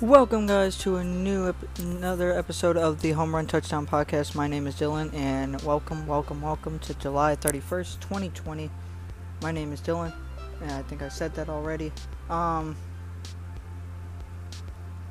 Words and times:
Welcome, 0.00 0.46
guys, 0.46 0.78
to 0.78 0.96
a 0.96 1.04
new 1.04 1.50
ep- 1.50 1.78
another 1.78 2.32
episode 2.32 2.78
of 2.78 3.02
the 3.02 3.10
Home 3.10 3.34
Run 3.34 3.46
Touchdown 3.46 3.86
Podcast. 3.86 4.34
My 4.34 4.46
name 4.46 4.66
is 4.66 4.76
Dylan, 4.76 5.12
and 5.12 5.60
welcome, 5.60 6.06
welcome, 6.06 6.40
welcome 6.40 6.78
to 6.78 6.94
July 6.94 7.36
31st, 7.36 8.00
2020. 8.00 8.70
My 9.42 9.52
name 9.52 9.74
is 9.74 9.80
Dylan, 9.82 10.14
and 10.62 10.70
I 10.70 10.80
think 10.84 11.02
I 11.02 11.10
said 11.10 11.34
that 11.34 11.50
already. 11.50 11.92
Um, 12.30 12.76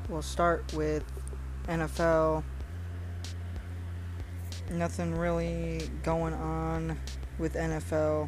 we'll 0.09 0.23
start 0.23 0.73
with 0.73 1.03
NFL. 1.67 2.43
Nothing 4.71 5.13
really 5.13 5.87
going 6.01 6.33
on 6.33 6.97
with 7.37 7.53
NFL. 7.53 8.27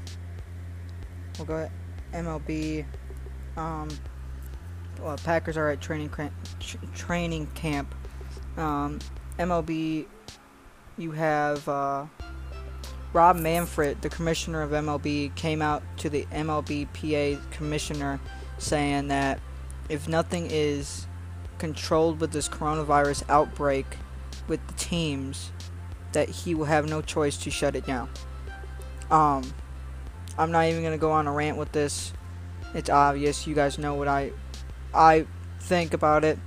We'll 1.40 1.48
go 1.48 1.68
MLB. 2.14 2.86
Um, 3.58 3.90
well, 5.00 5.18
Packers 5.18 5.58
are 5.58 5.70
at 5.70 5.82
training 5.82 6.10
tr- 6.60 6.78
training 6.96 7.48
camp. 7.56 7.94
Um, 8.58 9.00
MLB, 9.40 10.06
you 10.98 11.12
have 11.12 11.68
uh, 11.68 12.06
Rob 13.14 13.38
Manfred, 13.38 14.02
the 14.02 14.10
commissioner 14.10 14.62
of 14.62 14.72
MLB, 14.72 15.36
came 15.36 15.62
out 15.62 15.84
to 15.98 16.10
the 16.10 16.26
MLBPA 16.32 17.52
commissioner 17.52 18.20
saying 18.58 19.08
that 19.08 19.40
if 19.90 20.08
nothing 20.08 20.48
is 20.50 21.08
controlled 21.58 22.20
with 22.20 22.32
this 22.32 22.48
coronavirus 22.48 23.24
outbreak 23.30 23.86
with 24.48 24.66
the 24.68 24.74
teams, 24.74 25.52
that 26.14 26.30
he 26.30 26.56
will 26.56 26.66
have 26.66 26.90
no 26.90 27.02
choice 27.02 27.38
to 27.38 27.52
shut 27.52 27.76
it 27.76 27.86
down. 27.86 28.10
Um, 29.10 29.44
I'm 30.38 30.52
not 30.52 30.66
even 30.66 30.84
gonna 30.84 30.98
go 30.98 31.12
on 31.12 31.28
a 31.28 31.32
rant 31.32 31.58
with 31.58 31.72
this. 31.72 32.14
It's 32.74 32.90
obvious. 32.90 33.46
You 33.46 33.56
guys 33.56 33.78
know 33.78 33.96
what 33.96 34.08
I 34.08 34.32
I 34.94 35.26
think 35.60 35.94
about 35.94 36.24
it. 36.24 36.38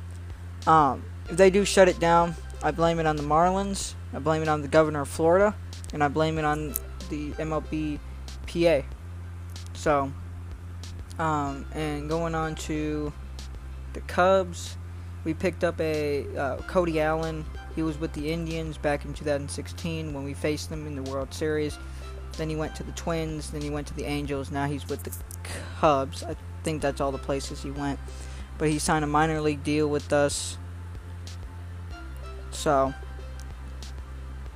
Um, 0.66 1.05
if 1.28 1.36
they 1.36 1.50
do 1.50 1.64
shut 1.64 1.88
it 1.88 1.98
down, 1.98 2.34
I 2.62 2.70
blame 2.70 2.98
it 2.98 3.06
on 3.06 3.16
the 3.16 3.22
Marlins. 3.22 3.94
I 4.12 4.18
blame 4.18 4.42
it 4.42 4.48
on 4.48 4.62
the 4.62 4.68
governor 4.68 5.02
of 5.02 5.08
Florida, 5.08 5.55
and 5.92 6.02
I 6.02 6.08
blame 6.08 6.38
it 6.38 6.44
on 6.44 6.74
the 7.10 7.33
MLB 7.33 7.98
PA. 8.46 8.86
So, 9.74 10.12
um, 11.18 11.66
and 11.72 12.08
going 12.08 12.34
on 12.34 12.55
to 12.56 13.12
the 13.92 14.00
Cubs, 14.00 14.77
we 15.24 15.34
picked 15.34 15.64
up 15.64 15.80
a 15.80 16.27
uh, 16.36 16.56
Cody 16.62 17.00
Allen. 17.00 17.44
He 17.74 17.83
was 17.83 17.98
with 17.98 18.12
the 18.12 18.30
Indians 18.30 18.78
back 18.78 19.05
in 19.05 19.14
2016 19.14 20.12
when 20.12 20.24
we 20.24 20.34
faced 20.34 20.70
them 20.70 20.86
in 20.86 20.94
the 20.94 21.11
World 21.11 21.33
Series. 21.34 21.78
Then 22.36 22.48
he 22.48 22.56
went 22.56 22.74
to 22.77 22.83
the 22.83 22.92
Twins. 22.92 23.50
Then 23.50 23.62
he 23.62 23.70
went 23.70 23.86
to 23.88 23.94
the 23.94 24.05
Angels. 24.05 24.50
Now 24.50 24.66
he's 24.66 24.88
with 24.88 25.02
the 25.02 25.12
Cubs. 25.80 26.22
I 26.22 26.36
think 26.62 26.83
that's 26.83 27.00
all 27.00 27.12
the 27.12 27.18
places 27.18 27.62
he 27.62 27.70
went. 27.70 27.98
But 28.58 28.69
he 28.69 28.78
signed 28.78 29.05
a 29.05 29.08
minor 29.08 29.41
league 29.41 29.64
deal 29.64 29.88
with 29.88 30.12
us. 30.12 30.58
So, 32.50 32.94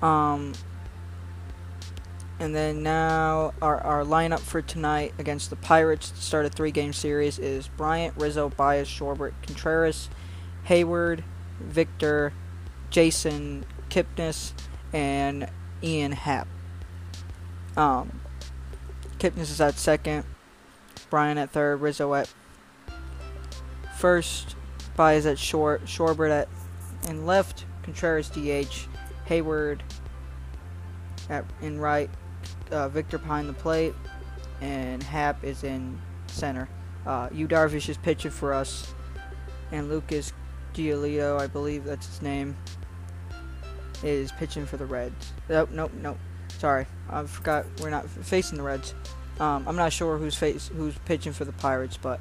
um, 0.00 0.54
and 2.40 2.54
then 2.54 2.82
now 2.82 3.52
our, 3.60 3.80
our 3.80 4.04
lineup 4.04 4.38
for 4.38 4.62
tonight 4.62 5.12
against 5.18 5.50
the 5.50 5.56
Pirates 5.56 6.10
to 6.10 6.22
start 6.22 6.46
a 6.46 6.48
three 6.48 6.70
game 6.70 6.92
series 6.92 7.38
is 7.38 7.66
Bryant, 7.68 8.14
Rizzo, 8.16 8.48
Baez, 8.50 8.88
Schwarber, 8.88 9.32
Contreras, 9.42 10.08
Heyward, 10.68 11.24
Victor, 11.60 12.32
Jason 12.90 13.66
Kipnis, 13.90 14.52
and 14.92 15.50
Ian 15.82 16.12
Happ. 16.12 16.46
Um, 17.76 18.20
Kipnis 19.18 19.50
is 19.50 19.60
at 19.60 19.74
second, 19.76 20.24
Bryant 21.10 21.38
at 21.38 21.50
third, 21.50 21.80
Rizzo 21.80 22.14
at 22.14 22.32
first, 23.98 24.54
Baez 24.96 25.26
at 25.26 25.38
short, 25.38 25.84
Schwarber 25.84 26.30
at 26.30 26.48
in 27.08 27.26
left, 27.26 27.64
Contreras 27.82 28.28
DH, 28.28 28.86
Heyward 29.28 29.80
at 31.28 31.44
in 31.60 31.80
right, 31.80 32.08
uh, 32.70 32.88
Victor 32.88 33.18
behind 33.18 33.48
the 33.48 33.54
plate, 33.54 33.94
and 34.60 35.02
Happ 35.02 35.42
is 35.42 35.64
in 35.64 35.98
center. 36.28 36.68
Uh, 37.06 37.28
Yu 37.32 37.48
Darvish 37.48 37.88
is 37.88 37.96
pitching 37.96 38.30
for 38.30 38.54
us, 38.54 38.94
and 39.72 39.88
Lucas 39.88 40.32
Giolito, 40.74 41.40
I 41.40 41.48
believe 41.48 41.84
that's 41.84 42.06
his 42.06 42.22
name, 42.22 42.56
is 44.04 44.30
pitching 44.32 44.64
for 44.64 44.76
the 44.76 44.86
Reds. 44.86 45.32
Nope, 45.48 45.70
nope, 45.72 45.92
nope. 45.94 46.18
Sorry, 46.58 46.86
I 47.10 47.24
forgot 47.24 47.66
we're 47.80 47.90
not 47.90 48.08
facing 48.08 48.58
the 48.58 48.64
Reds. 48.64 48.94
Um, 49.40 49.66
I'm 49.66 49.76
not 49.76 49.92
sure 49.92 50.18
who's 50.18 50.34
face 50.34 50.70
who's 50.76 50.96
pitching 51.04 51.32
for 51.32 51.44
the 51.44 51.52
Pirates, 51.52 51.96
but 51.96 52.20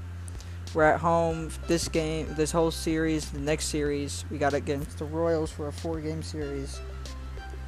we're 0.73 0.83
at 0.83 1.00
home 1.00 1.50
this 1.67 1.88
game, 1.88 2.28
this 2.35 2.51
whole 2.51 2.72
series, 2.72 3.29
the 3.31 3.39
next 3.39 3.66
series 3.66 4.25
we 4.29 4.38
got 4.38 4.53
against 4.53 5.00
the 5.00 5.05
Royals 5.05 5.51
for 5.51 5.67
a 5.67 5.72
four-game 5.72 6.23
series. 6.23 6.79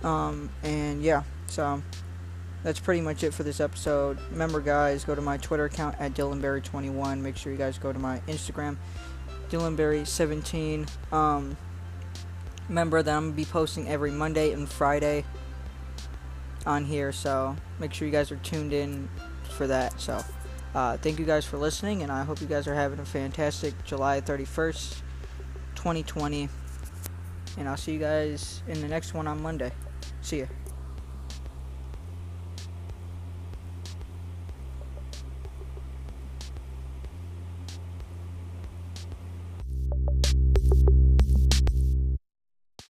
Um, 0.04 0.50
and 0.64 1.02
yeah, 1.02 1.24
so 1.48 1.82
that's 2.64 2.80
pretty 2.80 3.02
much 3.02 3.24
it 3.24 3.34
for 3.34 3.44
this 3.44 3.60
episode. 3.60 4.18
Remember, 4.32 4.60
guys, 4.60 5.04
go 5.04 5.16
to 5.16 5.22
my 5.22 5.38
Twitter 5.38 5.66
account 5.66 5.96
at 6.00 6.14
DylanBerry21. 6.14 7.20
Make 7.20 7.38
sure 7.38 7.52
you 7.52 7.58
guys 7.58 7.78
go 7.78 7.94
to 7.94 8.00
my 8.00 8.20
Instagram, 8.28 8.78
DylanBerry17. 9.50 10.88
Um, 11.14 11.58
remember 12.68 13.02
that 13.02 13.16
I'm 13.16 13.26
gonna 13.28 13.36
be 13.36 13.46
posting 13.46 13.88
every 13.88 14.12
Monday 14.12 14.52
and 14.52 14.68
Friday 14.68 15.26
on 16.66 16.86
here, 16.86 17.12
so 17.12 17.56
make 17.80 17.94
sure 17.94 18.06
you 18.06 18.12
guys 18.12 18.32
are 18.32 18.38
tuned 18.38 18.74
in 18.74 19.10
for 19.52 19.68
that. 19.68 20.00
So, 20.00 20.24
uh, 20.76 20.98
thank 20.98 21.20
you 21.20 21.26
guys 21.26 21.46
for 21.46 21.58
listening, 21.58 22.04
and 22.04 22.12
I 22.12 22.24
hope 22.24 22.42
you 22.42 22.48
guys 22.48 22.68
are 22.68 22.76
having 22.76 23.00
a 23.00 23.06
fantastic 23.06 23.74
July 23.86 24.22
31st, 24.22 25.02
2020. 25.76 26.50
And 27.58 27.68
I'll 27.68 27.78
see 27.78 27.94
you 27.94 28.00
guys 28.00 28.62
in 28.68 28.80
the 28.82 28.88
next 28.88 29.14
one 29.14 29.28
on 29.28 29.42
Monday. 29.42 29.72
See 30.22 30.40
ya. 30.40 30.46